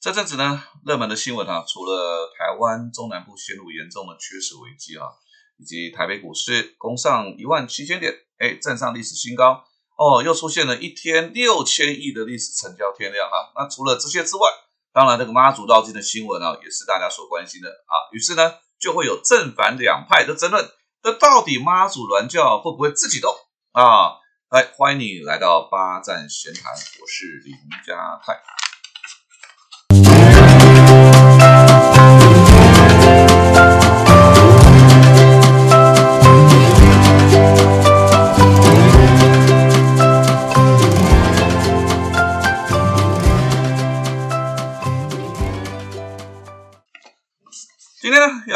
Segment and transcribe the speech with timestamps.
[0.00, 5.04] 这阵子呢，热门的新闻啊，除了台湾中南部陷入严重的缺水危机啊，
[5.58, 9.62] 以及台北股市攻上一万七千点，哎，站上历史新高
[9.98, 13.52] 哦，又出现了一天六千亿的历史成交天量啊。
[13.54, 14.48] 那除了这些之外，
[14.94, 18.08] 当然这个妈祖绕境的新闻啊，也是大家所关心的啊。
[18.12, 20.66] 于是呢，就会有正反两派的争论，
[21.02, 23.30] 那到底妈祖銮教会不会自己动
[23.72, 24.16] 啊？
[24.48, 27.54] 来，欢迎你来到八站闲谈，我是林
[27.86, 28.40] 家泰。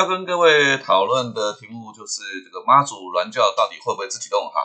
[0.06, 4.60] 跟各位讨论的题目就是这个妈祖銮教到底会不会自己动哈？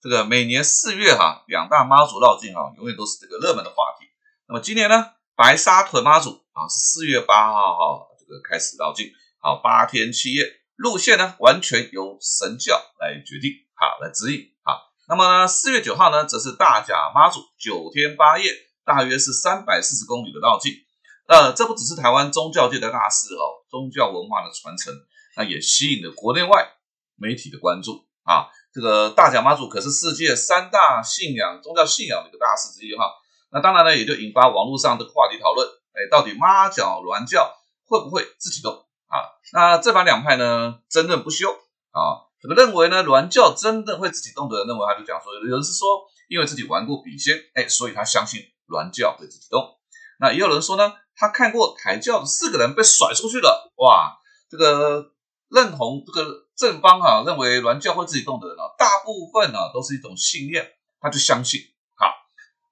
[0.00, 4.06] 这个每年四月哈，两大妈祖绕境哈，永远都是这个热门的话题。
[4.46, 10.44] 那么今年呢，白沙屯妈祖啊是四月八号哈，这个开始绕境，好八天七夜，
[10.76, 14.88] 路线呢完全由神教来决定，好来指引好。
[15.08, 18.52] 那么，四月九号呢，则是大甲妈祖九天八夜，
[18.84, 20.72] 大约是三百四十公里的绕境。
[21.26, 24.92] 呃，这不只是台湾宗教界的大事哦，宗教文化的传承，
[25.36, 26.68] 那也吸引了国内外
[27.16, 28.48] 媒体的关注啊。
[28.72, 33.04] 这个大甲妈祖可是世界三大信仰宗教信仰的一个大事之一哈。
[33.50, 38.72] 那当然呢，也就引发网络上的话题讨论，哎，到底妈教銮教会不会自己动
[39.08, 39.16] 啊？
[39.52, 41.50] 那这把两派呢争论不休
[41.90, 42.28] 啊。
[42.40, 45.88] 这个认为呢，銮教真的会自己动的人认为，他就讲说，有人是说，
[46.28, 49.76] 因为自己玩过笔仙，哎，所以他相信銮教会自己动。
[50.20, 50.92] 那也有人说呢。
[51.18, 54.16] 他看过抬轿的四个人被甩出去了，哇！
[54.48, 55.10] 这个
[55.48, 60.64] 认同这个正方啊，认为銮教会自己动的人啊，大部分啊都是一种信念，
[61.00, 61.60] 他就相信。
[61.96, 62.06] 好，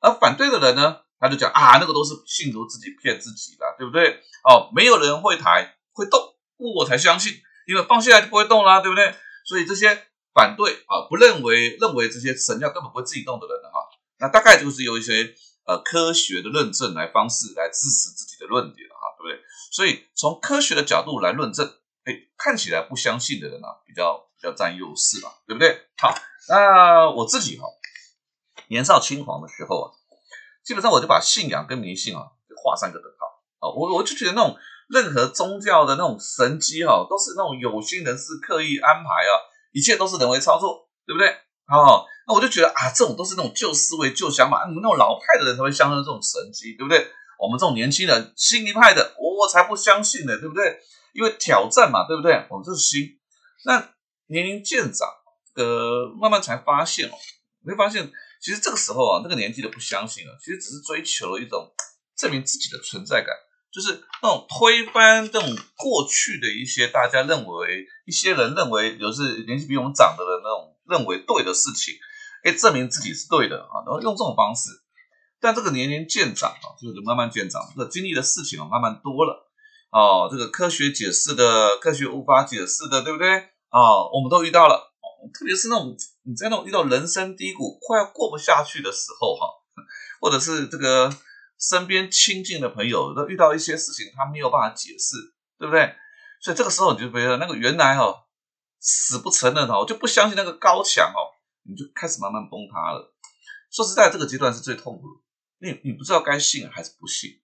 [0.00, 4.20] 而反对的人呢，他就讲啊，那个都是信徒自己骗自己的，对不对？
[4.44, 6.20] 哦，没有人会抬会动，
[6.76, 7.32] 我才相信，
[7.66, 9.12] 因为放下来就不会动啦，对不对？
[9.44, 13.80] 所以这些反对啊，不认为认为这些神教根本不会自己动的人哈，
[14.20, 15.34] 那大概就是有一些。
[15.66, 19.44] 呃，科学的论证来方式来支持自己的论点啊，对不对？
[19.72, 21.66] 所以从科学的角度来论证，
[22.04, 25.88] 哎，看起来不相信的人啊，比较比较占优势嘛，对不对？
[25.98, 26.14] 好，
[26.48, 27.66] 那我自己哈，
[28.68, 29.86] 年少轻狂的时候啊，
[30.64, 34.56] 基本上我就把信仰跟迷信啊，就画上个等号啊，我我就觉得那种
[34.88, 39.34] 任何宗教的那种神机哈，都是那种有心人士刻意安排啊，
[39.72, 41.36] 一切都是人为操作，对不对？
[41.66, 42.06] 好。
[42.26, 47.06] 那我就觉得啊，这种都是那种旧思维、旧想法，你们那种老派的人才会相信这种神迹，对不对？
[47.38, 50.80] 我们这种年轻人新一派的，我才不相信呢，对不对？
[51.12, 52.32] 因为挑战嘛，对不对？
[52.50, 53.18] 我们这是新。
[53.64, 53.92] 那
[54.26, 55.08] 年龄渐长，
[55.54, 57.12] 呃，慢慢才发现哦，
[57.64, 58.10] 你会发现，
[58.40, 61.72] 其实这个时候啊，那个年纪的不相信啊，其实只是追求了一种
[62.16, 63.36] 证明自己的存在感，
[63.70, 71.94] 就是那种推翻这种过去的一些大家认为一些人认为，就是年纪比我们长的人那种认为对的事情。
[72.46, 74.70] 可以证明自己是对的啊，然后用这种方式，
[75.40, 79.50] 但这个年龄渐长啊，就是慢慢渐长，这个经历的事情啊，慢慢多了
[79.90, 83.28] 哦，这个科学解释的，科学无法解释的，对不对
[83.70, 84.06] 啊？
[84.12, 84.92] 我们都遇到了，
[85.34, 89.48] 特别是那种你在那种遇到人生低谷，快要过不下去的时候哈，
[90.20, 91.12] 或者是这个
[91.58, 95.16] 身边亲近的朋友都遇到一些事情，他没有办法解释，
[95.58, 95.96] 对不对？
[96.40, 98.22] 所以这个时候你就觉得那个原来哈
[98.78, 101.34] 死不承认哈，我就不相信那个高墙哦。
[101.68, 103.14] 你就开始慢慢崩塌了。
[103.70, 105.20] 说实在，这个阶段是最痛苦的，
[105.58, 107.40] 你你不知道该信还是不信。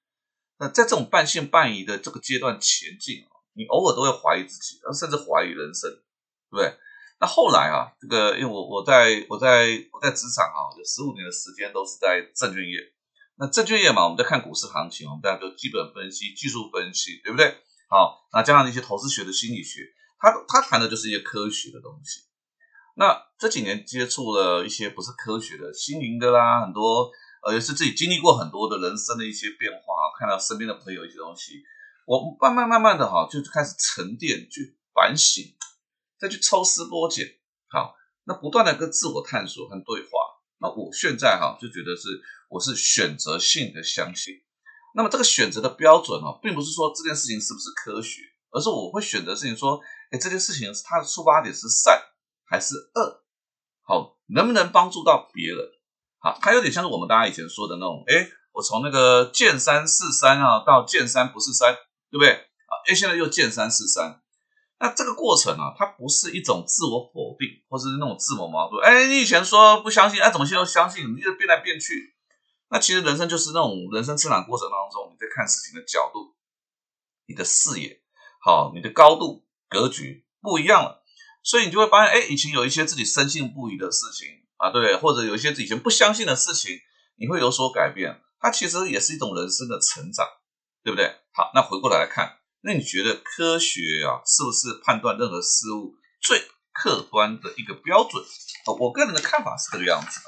[0.59, 6.79] 那在这种半信半疑的这个阶段前进啊，你偶尔都会怀疑自己，甚至怀疑人生，对不对？
[7.21, 12.79] 那后来啊，这个因为我我在我在我在职场啊，有十五年的时间都是在证券业。
[13.37, 17.57] 那证券业嘛，我们在看股市行情，我们大家就基本分析、技术分析，对不对？
[17.89, 19.81] 好，那加上一些投资学的心理学，
[20.19, 22.23] 他他谈的就是一些科学的东西。
[22.95, 27.11] 那这几年接触了一些不是科学的心灵的啦，很多
[27.43, 31.63] 呃也是自己经历过很多的人生的一些变化，看到身边的朋友一些东西，
[32.07, 35.43] 我慢慢慢慢的哈就开始沉淀去反省，
[36.21, 37.27] 再去抽丝剥茧，
[37.69, 37.95] 好，
[38.25, 40.11] 那不断的跟自我探索和对话。
[40.59, 44.35] 那我现在哈就觉得是我是选择性的相信，
[44.95, 48.21] 那么这个选择的标准哦，并不是说这件事情是不是科学，
[48.51, 49.81] 而是我会选择事情说，
[50.11, 52.01] 哎，这件事情它的出发点是善。
[52.45, 53.25] 还是恶，
[53.83, 55.59] 好，能不能帮助到别人？
[56.19, 61.75] 好，它有点像是我们大家以前说的那种，哎，我从那个见山是山啊，到见山不是山，
[62.11, 62.33] 对不对？
[62.33, 64.23] 啊，哎，现在又见山是山，
[64.79, 68.85] 那这个过程啊，它不是一种自我否定，或者是那种自我矛盾。
[68.85, 71.13] 哎，你以前说不相信，哎，怎么现在又相信？
[71.15, 72.15] 你一直变来变去，
[72.71, 76.35] 那其实人生就是那种人生成长过程当中，你在看事情的角度、
[77.27, 78.01] 你的视野、
[78.41, 81.02] 好，你的高度、格局不一样了，
[81.43, 86.79] 所以你就会发现，哎，以前有一些自己深信不疑的事情啊，对，或者有一些以前不相信的事情，
[87.17, 88.21] 你会有所改变。
[88.39, 90.27] 它其实也是一种人生的成长，
[90.83, 91.07] 对不对？
[91.33, 96.43] 好，那回过来来看，那你觉得科学啊，是不是判断任何事物最
[96.73, 98.25] 客观的一个标准？
[98.79, 100.25] 我个人的看法是这个样子的。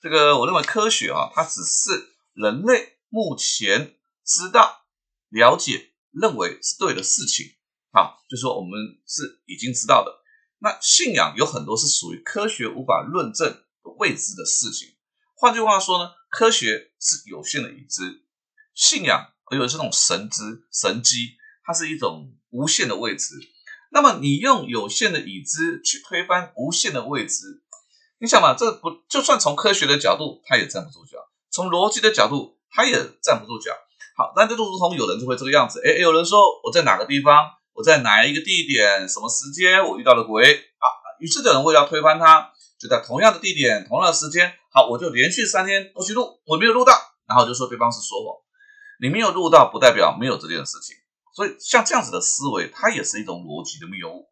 [0.00, 4.86] 这个我认为科学啊，它只是人类目前知道、
[5.28, 7.46] 了解、认为是对的事情。
[7.92, 8.70] 好，就说我们
[9.06, 10.19] 是已经知道的。
[10.60, 13.62] 那信仰有很多是属于科学无法论证、
[13.98, 14.90] 未知的事情。
[15.34, 16.12] 换句话说呢？
[16.30, 18.22] 科学是有限的已知，
[18.72, 23.34] 信仰而有这种神知神机，它是一种无限的未知。
[23.90, 27.64] 那么你用有限的已知去推翻无限的未知，
[28.20, 31.18] 你想嘛，这不就算从科学的角度，它也站不住脚；
[31.50, 33.72] 从逻辑的角度，它也站不住脚。
[34.16, 40.84] 好，那就如同有人就会这个样子，哎，有人说我在哪个地方，我在哪一个地点，什么时间我遇到了鬼啊？
[41.18, 44.52] 于是有人为了推翻他，就在同样的地点，同样的时间。
[44.70, 46.92] 好，我就连续三天都去录，我没有录到，
[47.26, 48.36] 然后就说对方是说谎。
[49.00, 50.94] 你没有录到，不代表没有这件事情。
[51.34, 54.28] 所以像这样子的思维，它也是一种逻辑的谬误。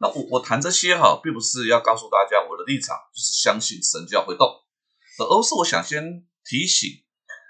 [0.00, 4.48] 那我我谈这些哈，并不是要告诉大家我的立场就是相信神教会动，
[5.18, 6.88] 而是我想先提醒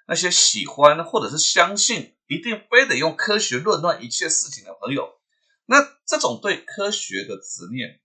[0.08, 5.20] 那些喜欢或者是相信一定非得用科学论断一切事情的朋友，
[5.66, 5.76] 那
[6.06, 8.00] 这种对科学的执念，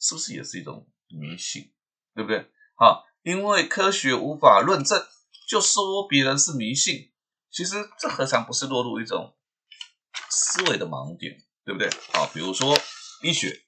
[0.00, 1.72] 是不是也是一种迷信？
[2.14, 2.50] 对不对？
[2.76, 3.06] 好。
[3.22, 5.04] 因为科学无法论证，
[5.50, 7.10] 就说别人是迷信，
[7.50, 9.36] 其实这何尝不是落入一种
[10.30, 11.90] 思维的盲点，对不对？
[12.14, 12.78] 好，比如说
[13.22, 13.64] 医学，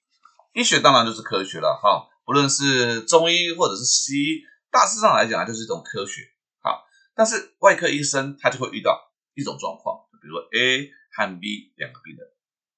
[0.55, 6.23] 医学当然就是科学了，哈，不论是中医或者是西医，大致上来讲就是一种科学，
[6.63, 12.27] 好，但是外科医生他就会遇到一种状况，比如说 A 和 B 两个病人，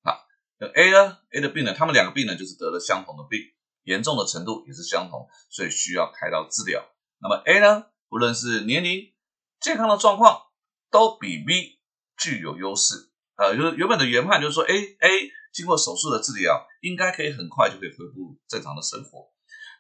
[0.03, 0.19] 啊，
[0.59, 3.41] 那 A 呢，A 的病人，他们两个病人就是得了相同的病。
[3.85, 6.89] 严重的程度也是相同，所以需要开刀治疗。
[7.19, 9.13] 那么 A 呢，不论是年龄、
[9.59, 10.41] 健康的状况，
[10.89, 11.81] 都比 B
[12.17, 13.11] 具有优势。
[13.35, 19.33] 呃，就是原本的原判就是说，A A 经过手术的治疗，应该可以很快就可以恢复正常的生活。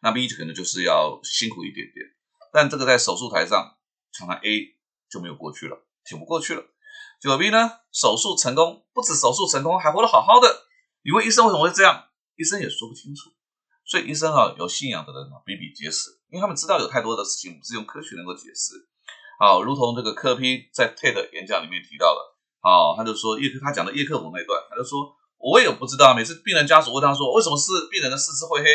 [0.02, 2.04] 那 B 可能就是要辛苦一点点。
[2.52, 3.78] 但这个在手术台上，
[4.10, 4.74] 常常 A
[5.08, 6.62] 就没有过去了，挺不过去了。
[7.20, 10.66] 结果 B 呢，手术成功，不止手术成功，还活得好好的。
[11.04, 12.04] 你问医生为什么会这样？
[12.36, 13.30] 医生也说不清楚。
[13.84, 18.74] 所以医生啊，有信仰的人啊比比皆是，因为他们知道有太多的事情不是用科学能够解释。
[19.38, 22.20] 好，如同这个科批在 TED 演讲里面提到的，
[22.62, 28.66] 啊，他就说叶克他讲的叶克膜那段，他就说我也不知道，每次病人家属问他说为什么是病人的四肢会黑，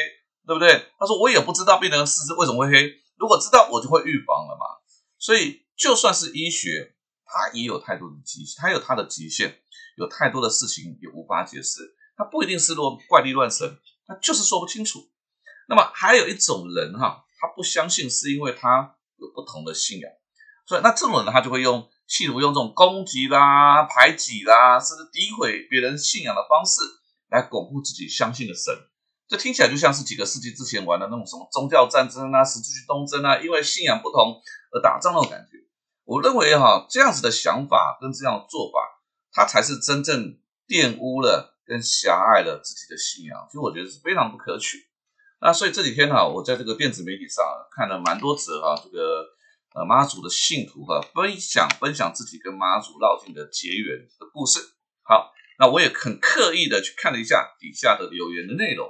[0.46, 0.92] 对不对？
[1.00, 4.66] 他说我也不知道病人的四肢为什么会黑，如果知道我就会预防了嘛。
[5.18, 6.97] 所以就算是医学，
[7.28, 9.54] 他也有太多的极，限，他有他的极限，
[9.98, 13.78] 有太多的事情也无法解释，他不一定是乱怪力乱神。
[14.08, 15.10] 他就是说不清楚。
[15.68, 20.10] 那么还有一种人哈，他不相信是因为他有不同的信仰，
[20.66, 26.80] 所以那这种人他就会用，企图用这种攻击啦、排挤啦，甚至诋毁别人信仰的方式
[27.30, 28.74] 来巩固自己相信的神。
[29.28, 34.42] 这听起来就像是几个世纪之前玩的那种什么宗教战争啊、十字军东征啊，因为信仰不同
[34.72, 35.57] 而打仗那种感觉。
[36.08, 38.80] 我认为哈，这样子的想法跟这样做法，
[39.32, 41.54] 它才是真正玷污了。
[41.68, 44.78] 跟狭隘了自己的信仰，其实我觉得是非常不可取。
[45.42, 47.44] 那所以这几天哈，我在这个电子媒体上
[47.76, 49.26] 看了蛮多则哈，这个
[49.76, 54.62] 呃妈祖的信徒哈分享分享自己跟妈祖绕境的结缘的故事。
[55.04, 58.90] 好，那我也很刻意的去看了一下底下的留言的内容。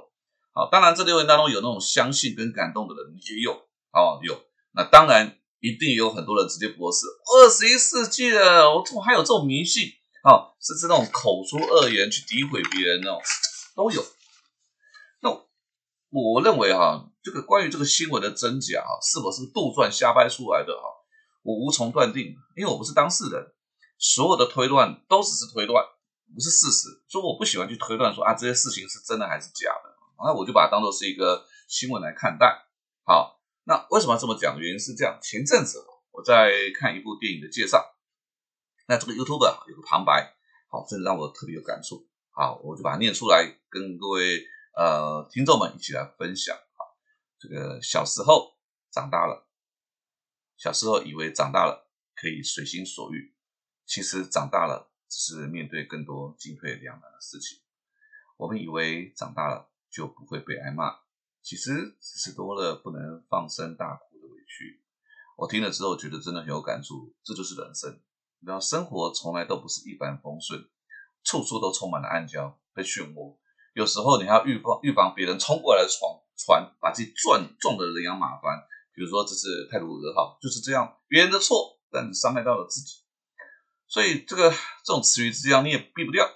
[0.53, 3.53] 好，当然这留言当中有那种相信跟感动的人也有，
[3.91, 4.39] 哦有。
[4.73, 9.89] 那当然一定有很多人直接驳斥，二十一世纪了，我怎么还有这种迷信？
[10.23, 13.21] 啊，甚至那种口出恶言去诋毁别人那种
[13.75, 14.03] 都有。
[15.21, 15.29] 那
[16.09, 20.83] 我认为哈，这个关于这个新闻的真假啊，是否是杜撰瞎掰出来的哈，
[21.43, 23.53] 我无从断定，因为我不是当事人。
[23.99, 25.83] 所有的推断都只是推断，
[26.33, 26.87] 不是事实。
[27.07, 29.95] 所以我不喜欢去推断说啊，这些事情是真的还是假的。
[30.23, 32.65] 那我就把它当做是一个新闻来看待。
[33.05, 33.36] 好，
[33.67, 34.57] 那为什么这么讲？
[34.57, 37.83] 原因是这样，前阵子我在看一部电影的介绍。
[38.87, 40.33] 那这个 YouTube 有个旁白，
[40.69, 44.41] 好，这让我特别有感触，好，我就把它念出来，跟各位
[44.73, 46.55] 呃听众们一起来分享。
[46.55, 46.97] 好，
[47.37, 48.57] 这个小时候
[48.89, 49.49] 长大了，
[50.55, 53.35] 小时候以为长大了可以随心所欲，
[53.85, 57.59] 其实长大了只是面对更多进退两难的事情。
[58.37, 60.99] 我们以为长大了就不会被挨骂，
[61.47, 64.83] 其实只是多了不能放声大哭的委屈。
[65.37, 68.01] 我听了之后觉得真的很有感触，这就是人生。
[68.41, 70.67] 然后生活从来都不是一帆风顺，
[71.23, 73.37] 处处都充满了暗礁被漩涡。
[73.73, 78.59] 有时候你还要预防预防别人冲过来的船船，把自己撞撞得人仰马翻。
[78.93, 83.05] 比如说这次泰鲁格号就是这样，别人的错，但伤害到了自己。
[83.87, 84.51] 所以这个
[84.83, 86.27] 这种词语之殃你也避不掉，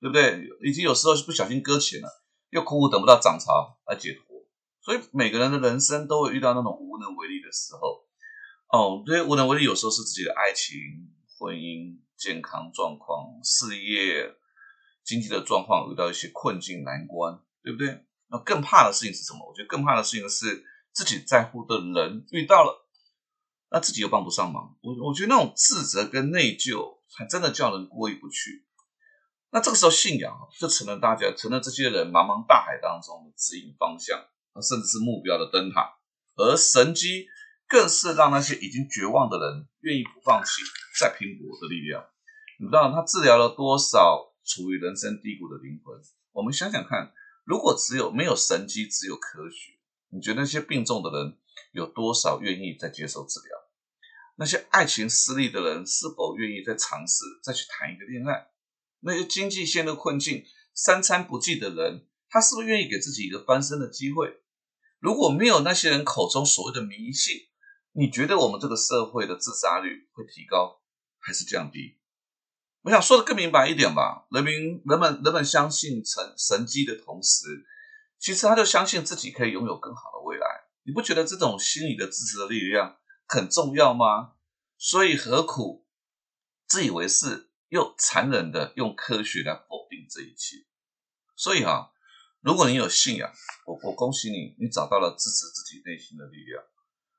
[0.00, 0.48] 对不对？
[0.62, 2.08] 以及有时候不小心搁浅了，
[2.50, 4.29] 又苦苦等不到涨潮来解脱。
[4.82, 8.04] 所以每个人的人生都会遇到那种无能为力的时候。
[8.68, 10.78] 哦，对，无能为力有时候是自己的爱情、
[11.38, 14.34] 婚姻、健康状况、事业、
[15.02, 18.06] 经济的状况遇到一些困境难关，对不对？
[18.28, 19.48] 那更怕的事情是什么？
[19.48, 22.86] 我觉得更怕的事情是自己在乎的人遇到了，
[23.70, 24.76] 那自己又帮不上忙。
[24.82, 28.64] 我我觉得那种自责跟内疚，还真的叫人过意不去。
[29.50, 34.24] 那这个时候，信仰就成了大家，成了这些人茫茫大海当中的指引方向，
[34.60, 35.98] 甚至是目标的灯塔，
[36.36, 37.28] 而神机。
[37.70, 40.60] 更是让那些已经绝望的人愿意不放弃、
[40.98, 42.04] 再拼搏的力量。
[42.58, 45.96] 你知道他治疗了多少处于人生低谷的灵魂？
[46.32, 47.12] 我们想想看，
[47.44, 49.78] 如果只有没有神机，只有科学，
[50.08, 51.38] 你觉得那些病重的人
[51.70, 53.56] 有多少愿意再接受治疗？
[54.34, 58.48] 那些爱情失利的人是否愿意再尝试再去谈一个恋爱？
[58.98, 64.39] 那些经济陷入困境、三餐不继的人，他是不是愿意给自己一个翻身的机会？
[65.00, 67.34] 如果没有那些人口中所谓的迷信，
[67.92, 70.80] 你觉得我们这个社会的自杀率会提高
[71.18, 71.98] 还是降低？
[72.82, 74.26] 我想说的更明白一点吧。
[74.30, 77.66] 人民、人们、人们相信神神机的同时，
[78.18, 80.46] 其实他就相信自己可以拥有更好的未来。
[80.82, 84.32] 你不觉得这种心理的支持的力量很重要吗？
[84.78, 85.86] 所以何苦
[86.66, 90.64] 自以为是又残忍的用科学来否定这一切？
[91.36, 91.92] 所以哈，
[92.42, 93.30] 如果你有信仰，
[93.66, 96.62] 我我恭喜你，你找到了支持自己内心的力量。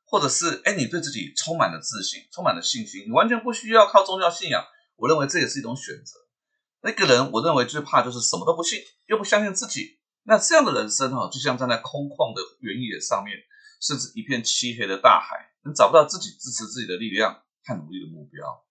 [0.04, 4.66] 或者是哎，你对自己充满了自信，充满了信心，你完全不需要靠宗教信仰。
[4.98, 6.20] 我认为这也是一种选择。
[6.82, 10.00] 那个人，我认为最怕就是什么都不信，又不相信自己。
[10.24, 13.38] 那这样的人生哈，就像站在空旷的原野上面，
[13.80, 18.66] 甚至一片漆黑的大海，你找不到自己支持自己的力量和努力的目标。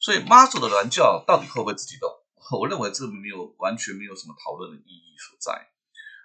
[0.00, 2.10] 所以妈祖的銮教到底会不会自己动？
[2.50, 5.68] 我认为这没有完全没有什么讨论的意义所在。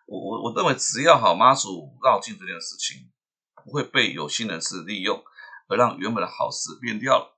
[0.07, 3.09] 我我我认为只要好妈祖绕境这件事情。
[3.65, 5.21] 不会被有心人士利用，
[5.67, 7.37] 而让原本的好事变掉了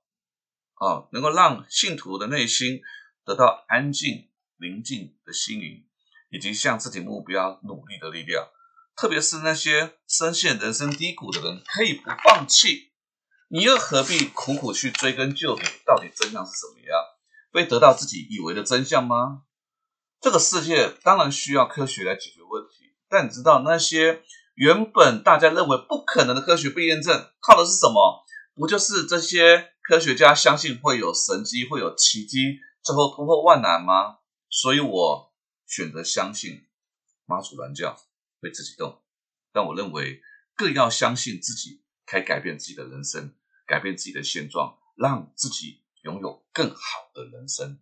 [0.74, 1.08] 啊！
[1.10, 2.80] 能够让信徒的内心
[3.24, 5.84] 得到安静、宁静的心灵，
[6.30, 8.48] 以及向自己目标努力的力量。
[8.94, 12.92] 特别是那些深陷人生低谷的人，可以不放弃。
[13.48, 16.96] 你又何必苦苦去追根究底，到底真相是什么样？
[17.52, 19.42] 会得到自己以为的真相吗？
[20.20, 24.22] 这个世界当然需要科学来解决问题，但你知道那些？
[24.54, 28.22] 原本大家认为不可能的科学被验证，靠的是什么？
[28.54, 34.18] 不就是这些科学家相信会有神机，会有奇迹，最后突破万难吗？
[34.50, 35.32] 所以我
[35.66, 36.66] 选择相信
[37.24, 37.96] 妈祖銮教
[38.42, 39.00] 会自己动，
[39.54, 40.20] 但我认为
[40.54, 43.34] 更要相信自己可以改变自己的人生，
[43.66, 47.80] 改变自己的现状，让自己拥有更好的人生。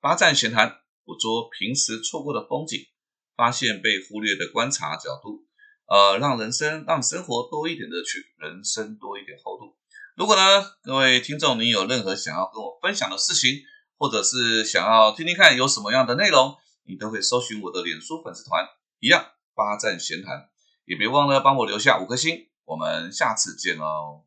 [0.00, 2.88] 八站闲谈，捕捉平时错过的风景，
[3.36, 5.46] 发现被忽略的观察角度。
[5.86, 9.76] 呃，让人生让生活多一点乐趣，人生多一点厚度。
[10.16, 10.42] 如果呢，
[10.82, 13.60] 各位听众，你有任何想要跟我分享的事情，
[13.98, 18.64] 或者是想要听听看有什么样的内容，你都可以搜寻我的脸书粉丝团，
[19.00, 19.24] 一样
[19.54, 20.48] 八站闲谈，
[20.84, 22.48] 也别忘了帮我留下五颗星。
[22.64, 24.24] 我们下次见喽。